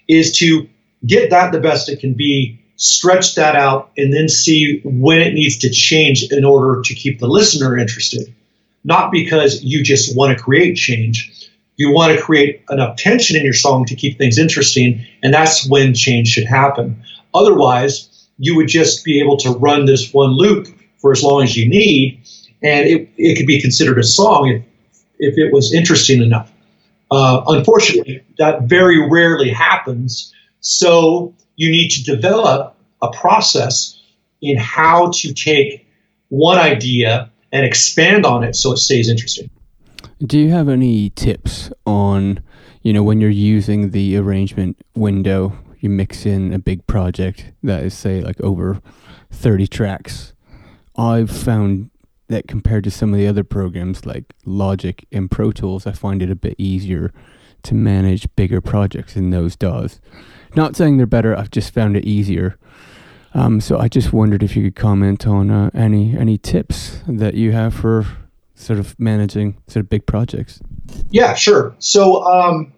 [0.08, 0.68] is to
[1.06, 5.34] get that the best it can be, stretch that out, and then see when it
[5.34, 8.34] needs to change in order to keep the listener interested.
[8.84, 11.50] Not because you just want to create change.
[11.78, 15.68] You want to create enough tension in your song to keep things interesting, and that's
[15.68, 17.02] when change should happen.
[17.34, 21.56] Otherwise, you would just be able to run this one loop for as long as
[21.56, 22.22] you need,
[22.62, 24.64] and it, it could be considered a song if,
[25.20, 26.52] if it was interesting enough.
[27.12, 30.34] Uh, unfortunately, that very rarely happens.
[30.62, 34.02] So you need to develop a process
[34.42, 35.88] in how to take
[36.30, 39.50] one idea and expand on it so it stays interesting.
[40.26, 42.42] Do you have any tips on,
[42.82, 47.84] you know, when you're using the arrangement window, you mix in a big project that
[47.84, 48.82] is, say, like over
[49.32, 50.34] 30 tracks?
[50.96, 51.90] I've found
[52.30, 56.22] that compared to some of the other programs like Logic and Pro Tools, I find
[56.22, 57.12] it a bit easier
[57.64, 60.00] to manage bigger projects in those DAWs.
[60.56, 62.58] Not saying they're better, I've just found it easier.
[63.34, 67.34] Um, so I just wondered if you could comment on uh, any any tips that
[67.34, 68.06] you have for
[68.54, 70.62] sort of managing sort of big projects.
[71.10, 71.76] Yeah, sure.
[71.80, 72.74] So um,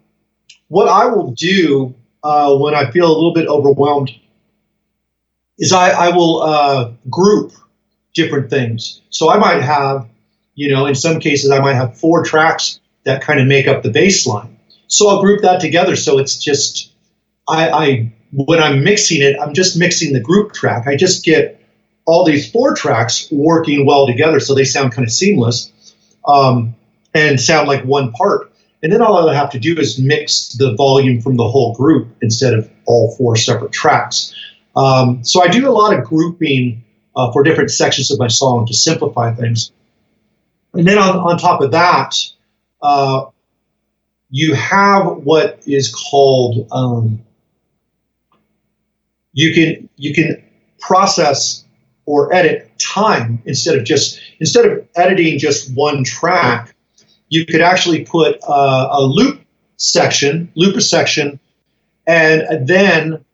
[0.68, 4.10] what I will do uh, when I feel a little bit overwhelmed
[5.58, 7.52] is I, I will uh, group
[8.14, 9.02] different things.
[9.10, 10.08] So I might have,
[10.54, 13.82] you know, in some cases I might have four tracks that kind of make up
[13.82, 14.56] the bassline.
[14.88, 15.96] So I'll group that together.
[15.96, 16.92] So it's just
[17.48, 20.86] I, I when I'm mixing it, I'm just mixing the group track.
[20.86, 21.60] I just get
[22.04, 25.72] all these four tracks working well together, so they sound kind of seamless
[26.26, 26.74] um,
[27.14, 28.52] and sound like one part.
[28.82, 32.08] And then all I have to do is mix the volume from the whole group
[32.20, 34.34] instead of all four separate tracks.
[34.76, 36.84] Um, so I do a lot of grouping
[37.16, 39.72] uh, for different sections of my song to simplify things.
[40.74, 42.14] And then on, on top of that,
[42.82, 43.26] uh,
[44.28, 47.24] you have what is called um,
[49.36, 50.42] you can you can
[50.80, 51.64] process
[52.06, 56.74] or edit time instead of just instead of editing just one track
[57.28, 59.40] you could actually put uh, a loop
[59.76, 61.38] section loop a section
[62.06, 63.24] and then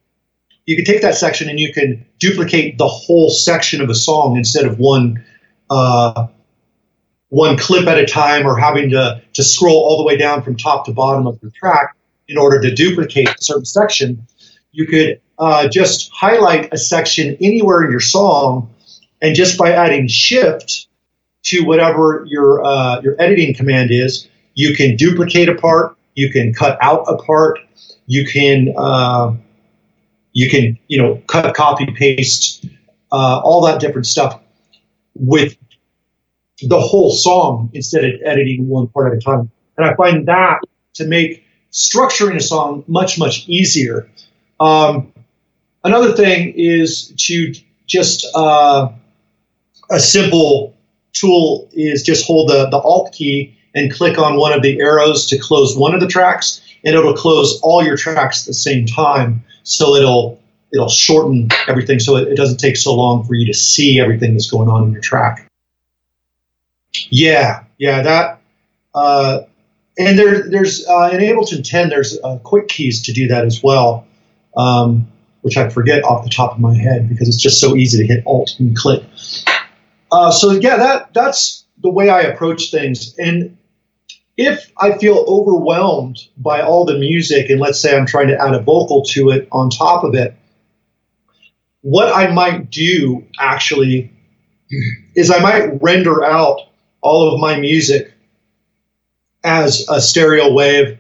[0.67, 4.37] you can take that section and you can duplicate the whole section of a song
[4.37, 5.25] instead of one
[5.71, 6.27] uh,
[7.29, 10.57] one clip at a time or having to, to scroll all the way down from
[10.57, 11.97] top to bottom of the track
[12.29, 14.27] in order to duplicate a certain section
[14.73, 18.75] you could uh, just highlight a section anywhere in your song,
[19.21, 20.89] and just by adding shift
[21.45, 26.53] to whatever your uh, your editing command is, you can duplicate a part, you can
[26.53, 27.59] cut out a part,
[28.07, 29.35] you can uh,
[30.33, 32.65] you can you know cut, copy, paste,
[33.11, 34.41] uh, all that different stuff
[35.15, 35.57] with
[36.63, 39.51] the whole song instead of editing one part at a time.
[39.77, 40.61] And I find that
[40.95, 44.09] to make structuring a song much much easier.
[44.63, 45.13] Um,
[45.85, 47.53] Another thing is to
[47.87, 48.89] just uh,
[49.91, 50.77] a simple
[51.13, 55.27] tool is just hold the, the Alt key and click on one of the arrows
[55.27, 58.87] to close one of the tracks, and it'll close all your tracks at the same
[58.87, 59.43] time.
[59.65, 60.41] So it'll
[60.73, 64.35] it'll shorten everything so it, it doesn't take so long for you to see everything
[64.35, 65.51] that's going on in your track.
[67.11, 68.41] Yeah, yeah, that.
[68.95, 69.41] Uh,
[69.99, 73.63] and there, there's uh, in Ableton 10, there's uh, quick keys to do that as
[73.63, 74.07] well.
[74.57, 75.09] Um,
[75.43, 78.07] which I forget off the top of my head because it's just so easy to
[78.07, 79.03] hit Alt and click.
[80.11, 83.17] Uh, so yeah, that that's the way I approach things.
[83.19, 83.57] And
[84.37, 88.55] if I feel overwhelmed by all the music, and let's say I'm trying to add
[88.55, 90.37] a vocal to it on top of it,
[91.83, 94.13] what I might do actually
[95.15, 96.61] is I might render out
[97.01, 98.13] all of my music
[99.45, 100.99] as a stereo wave,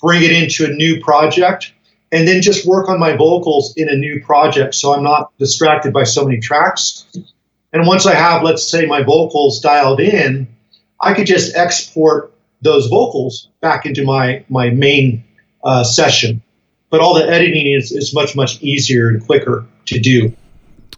[0.00, 1.72] bring it into a new project,
[2.12, 5.92] and then just work on my vocals in a new project so I'm not distracted
[5.92, 7.06] by so many tracks.
[7.72, 10.48] And once I have, let's say, my vocals dialed in,
[11.00, 12.32] I could just export
[12.62, 15.24] those vocals back into my, my main
[15.64, 16.42] uh, session.
[16.90, 20.34] But all the editing is, is much, much easier and quicker to do.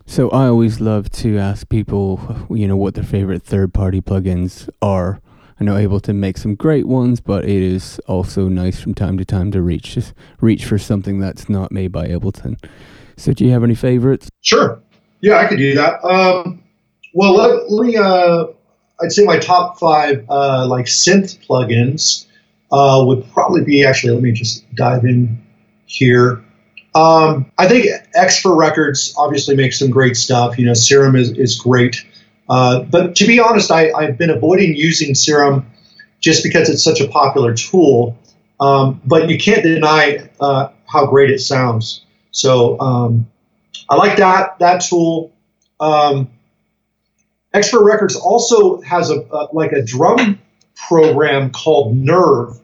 [0.06, 4.68] So I always love to ask people, you know, what their favorite third party plugins
[4.80, 5.20] are
[5.60, 9.24] I know Ableton makes some great ones, but it is also nice from time to
[9.24, 9.98] time to reach
[10.40, 12.62] reach for something that's not made by Ableton.
[13.16, 14.28] So, do you have any favorites?
[14.40, 14.80] Sure.
[15.20, 16.04] Yeah, I could do that.
[16.04, 16.62] Um,
[17.14, 17.96] well, let, let me.
[17.96, 18.46] Uh,
[19.00, 22.26] I'd say my top five uh, like synth plugins
[22.70, 24.14] uh, would probably be actually.
[24.14, 25.40] Let me just dive in
[25.86, 26.42] here.
[26.94, 30.58] Um, I think Xfer Records obviously makes some great stuff.
[30.58, 32.04] You know, Serum is, is great.
[32.52, 35.70] Uh, but to be honest, I, I've been avoiding using Serum
[36.20, 38.18] just because it's such a popular tool.
[38.60, 42.04] Um, but you can't deny uh, how great it sounds.
[42.30, 43.26] So um,
[43.88, 45.32] I like that that tool.
[45.80, 46.28] Um,
[47.54, 50.38] Xfer Records also has a, a, like a drum
[50.76, 52.60] program called Nerve,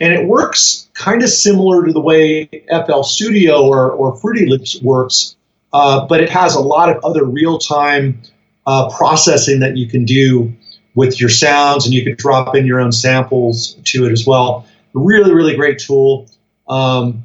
[0.00, 2.48] and it works kind of similar to the way
[2.86, 5.36] FL Studio or, or Fruity Loops works,
[5.74, 8.22] uh, but it has a lot of other real time
[8.66, 10.52] uh, processing that you can do
[10.94, 14.66] with your sounds, and you can drop in your own samples to it as well.
[14.92, 16.28] Really, really great tool.
[16.68, 17.24] Um,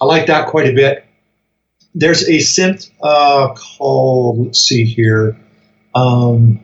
[0.00, 1.04] I like that quite a bit.
[1.94, 5.38] There's a synth uh, called, let's see here,
[5.94, 6.60] um,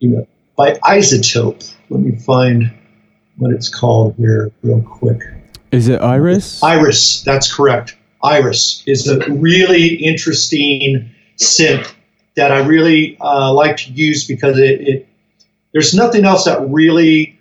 [0.00, 0.26] you know,
[0.56, 1.72] by iZotope.
[1.88, 2.72] Let me find
[3.36, 5.20] what it's called here real quick.
[5.70, 6.62] Is it Iris?
[6.62, 7.96] Iris, that's correct.
[8.22, 11.10] Iris is a really interesting
[11.42, 11.92] synth
[12.36, 15.08] that I really uh, like to use because it, it,
[15.72, 17.38] there's nothing else that really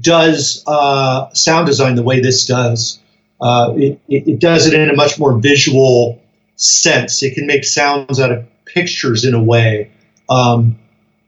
[0.00, 3.00] does uh, sound design the way this does.
[3.40, 6.22] Uh, it, it, does it in a much more visual
[6.56, 7.22] sense.
[7.22, 9.90] It can make sounds out of pictures in a way.
[10.30, 10.78] Um,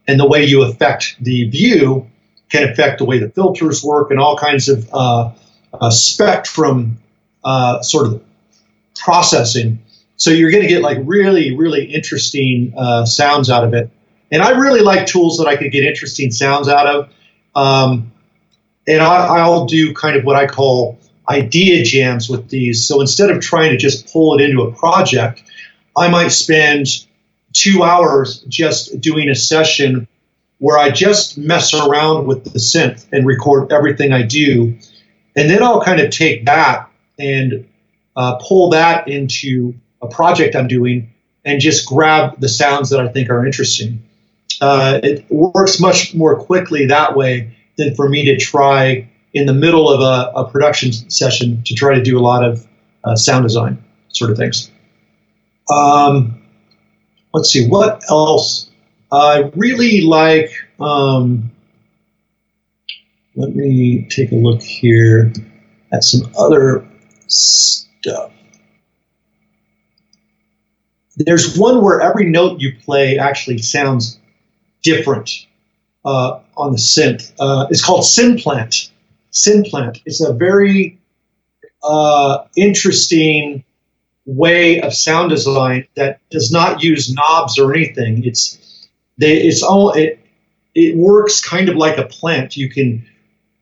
[0.06, 2.08] and the way you affect the view
[2.50, 5.32] can affect the way the filters work and all kinds of uh,
[5.80, 6.98] uh, spectrum
[7.42, 8.22] uh, sort of
[8.96, 9.82] processing.
[10.16, 13.90] So you're going to get like really, really interesting uh, sounds out of it.
[14.30, 17.12] And I really like tools that I can get interesting sounds out of.
[17.54, 18.12] Um,
[18.86, 20.98] and I, I'll do kind of what I call
[21.28, 22.86] idea jams with these.
[22.86, 25.42] So instead of trying to just pull it into a project,
[25.96, 26.86] I might spend
[27.52, 30.08] two hours just doing a session
[30.58, 34.78] where I just mess around with the synth and record everything I do.
[35.36, 37.68] And then I'll kind of take that and
[38.16, 39.74] uh, pull that into
[40.05, 41.11] a project I'm doing
[41.44, 44.02] and just grab the sounds that I think are interesting.
[44.61, 49.52] Uh, it works much more quickly that way than for me to try in the
[49.52, 52.66] middle of a, a production session to try to do a lot of
[53.02, 54.70] uh, sound design sort of things.
[55.70, 56.42] Um,
[57.32, 58.70] let's see, what else?
[59.11, 61.50] I really like, um,
[63.34, 65.32] let me take a look here
[65.92, 66.86] at some other
[67.26, 68.30] stuff.
[71.16, 74.18] There's one where every note you play actually sounds
[74.82, 75.46] different
[76.04, 77.32] uh, on the synth.
[77.38, 78.90] Uh, it's called Synplant.
[79.32, 80.00] Synplant.
[80.04, 80.98] It's a very
[81.82, 83.64] uh, interesting
[84.26, 88.24] way of sound design that does not use knobs or anything.
[88.24, 88.88] It's
[89.18, 90.18] they, it's all it
[90.74, 92.56] it works kind of like a plant.
[92.56, 93.06] You can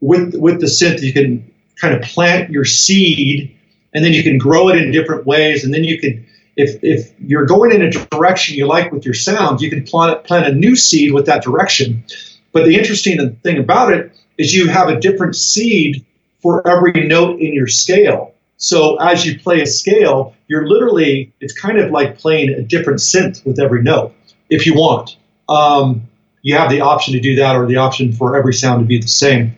[0.00, 3.56] with with the synth you can kind of plant your seed
[3.92, 6.26] and then you can grow it in different ways and then you can
[6.56, 10.24] if if you're going in a direction you like with your sound, you can plant
[10.24, 12.04] plant a new seed with that direction.
[12.52, 16.04] But the interesting thing about it is you have a different seed
[16.42, 18.34] for every note in your scale.
[18.56, 23.00] So as you play a scale, you're literally, it's kind of like playing a different
[23.00, 24.14] synth with every note
[24.50, 25.16] if you want.
[25.48, 26.08] Um,
[26.42, 28.98] you have the option to do that or the option for every sound to be
[28.98, 29.56] the same.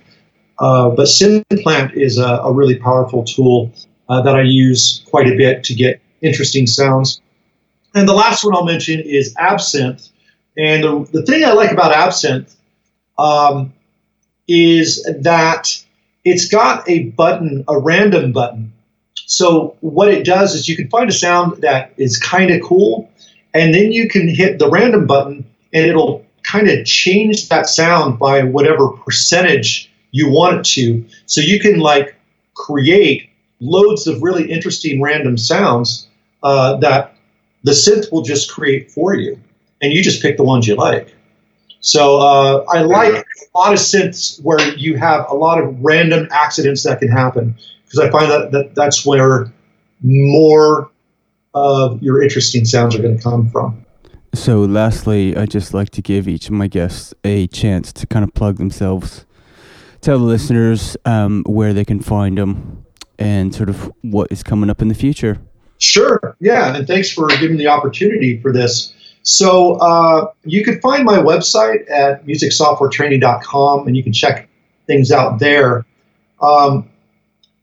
[0.58, 3.72] Uh, but Synplant is a, a, really powerful tool
[4.08, 7.20] uh, that I use quite a bit to get interesting sounds.
[7.94, 10.10] And the last one I'll mention is Absynth.
[10.56, 12.54] And the, the thing I like about Absynth
[13.18, 13.72] um,
[14.48, 15.68] is that
[16.24, 18.72] it's got a button, a random button.
[19.26, 23.10] So what it does is you can find a sound that is kind of cool,
[23.52, 28.18] and then you can hit the random button, and it'll kind of change that sound
[28.18, 31.04] by whatever percentage you want it to.
[31.26, 32.16] So you can like
[32.54, 36.08] create loads of really interesting random sounds
[36.44, 37.16] uh, that
[37.64, 39.40] the synth will just create for you,
[39.80, 41.14] and you just pick the ones you like.
[41.80, 46.28] So uh, I like a lot of synths where you have a lot of random
[46.30, 49.52] accidents that can happen because I find that, that that's where
[50.02, 50.90] more
[51.54, 53.84] of your interesting sounds are going to come from.
[54.34, 58.24] So, lastly, I'd just like to give each of my guests a chance to kind
[58.24, 59.24] of plug themselves,
[60.00, 62.84] tell the listeners um, where they can find them,
[63.18, 65.38] and sort of what is coming up in the future.
[65.84, 66.34] Sure.
[66.40, 66.74] Yeah.
[66.74, 68.94] And thanks for giving the opportunity for this.
[69.22, 74.48] So uh, you can find my website at musicsoftwaretraining.com and you can check
[74.86, 75.84] things out there.
[76.40, 76.88] Um,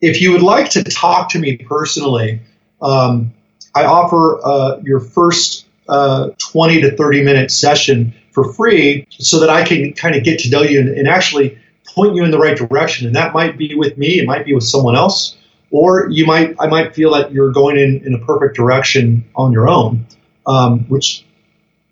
[0.02, 2.42] if you would like to talk to me personally,
[2.82, 3.34] um,
[3.74, 9.50] I offer uh, your first uh, 20 to 30 minute session for free so that
[9.50, 11.58] I can kind of get to know you and, and actually
[11.88, 13.08] point you in the right direction.
[13.08, 15.38] And that might be with me, it might be with someone else,
[15.72, 19.52] or you might I might feel that you're going in, in a perfect direction on
[19.52, 20.06] your own,
[20.46, 21.26] um, which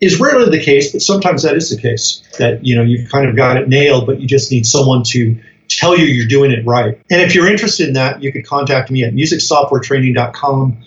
[0.02, 2.24] is rarely the case, but sometimes that is the case.
[2.38, 5.38] That you know you've kind of got it nailed, but you just need someone to
[5.68, 7.00] tell you you're doing it right.
[7.10, 10.78] And if you're interested in that, you could contact me at musicsoftwaretraining.com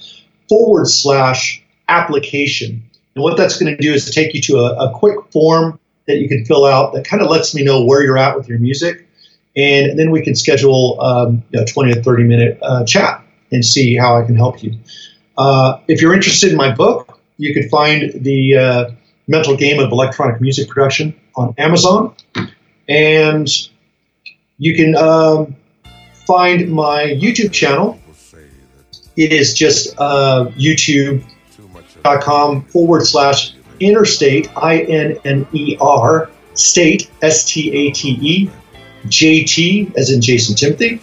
[0.49, 2.83] forward slash application.
[3.15, 6.17] And what that's going to do is take you to a, a quick form that
[6.17, 8.59] you can fill out that kind of lets me know where you're at with your
[8.59, 9.07] music.
[9.57, 13.97] And then we can schedule um, a 20 to 30 minute uh, chat and see
[13.97, 14.79] how I can help you.
[15.37, 18.91] Uh, if you're interested in my book, you can find the uh,
[19.29, 22.15] mental game of electronic music production on Amazon.
[22.89, 23.49] And
[24.59, 25.57] you can um,
[26.27, 27.99] find my YouTube channel.
[29.17, 31.25] It is just uh, youtube.com
[32.67, 38.51] forward slash innerstate, I N N E R, state, S T A T E,
[39.09, 41.01] J T, as in Jason Timothy.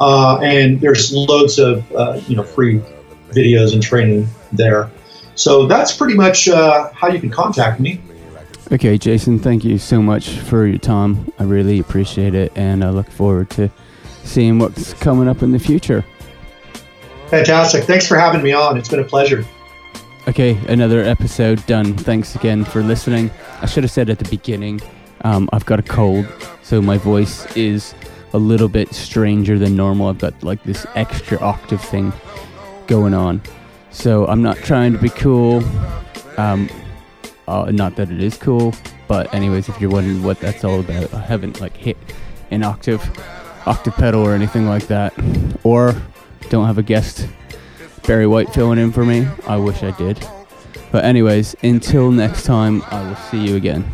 [0.00, 2.80] Uh, and there's loads of uh, you know free
[3.30, 4.90] videos and training there.
[5.34, 8.00] So that's pretty much uh, how you can contact me.
[8.70, 11.30] Okay, Jason, thank you so much for your time.
[11.38, 13.70] I really appreciate it, and I look forward to
[14.24, 16.04] seeing what's coming up in the future.
[17.28, 17.84] Fantastic.
[17.84, 18.76] Thanks for having me on.
[18.76, 19.44] It's been a pleasure.
[20.28, 21.96] Okay, another episode done.
[21.96, 23.30] Thanks again for listening.
[23.60, 24.80] I should have said at the beginning,
[25.22, 26.26] um, I've got a cold,
[26.62, 27.94] so my voice is
[28.32, 30.08] a little bit stranger than normal.
[30.08, 32.12] I've got like this extra octave thing
[32.86, 33.42] going on.
[33.90, 35.62] So I'm not trying to be cool.
[36.38, 36.68] Um,
[37.46, 38.74] uh, not that it is cool,
[39.08, 41.98] but anyways, if you're wondering what that's all about, I haven't like hit
[42.50, 43.02] an octave,
[43.66, 45.12] octave pedal or anything like that,
[45.62, 45.94] or
[46.48, 47.28] don't have a guest
[48.06, 49.26] Barry White filling in for me.
[49.46, 50.26] I wish I did.
[50.90, 53.84] But anyways, until next time, I will see you again.